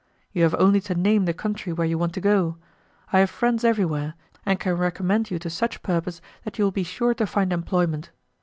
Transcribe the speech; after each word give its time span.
You 0.33 0.41
have 0.41 0.55
only 0.57 0.81
to 0.81 0.95
name 0.95 1.25
the 1.25 1.31
country 1.35 1.71
where 1.71 1.85
you 1.85 1.95
want 1.95 2.13
to 2.15 2.19
go; 2.21 2.57
I 3.13 3.19
have 3.19 3.29
friends 3.29 3.63
everywhere, 3.63 4.15
and 4.47 4.59
can 4.59 4.73
recommend 4.75 5.29
you 5.29 5.37
to 5.37 5.49
such 5.51 5.83
purpose 5.83 6.21
that 6.43 6.57
you 6.57 6.63
will 6.63 6.71
be 6.71 6.81
sure 6.81 7.13
to 7.13 7.27
find 7.27 7.53
employment. 7.53 8.09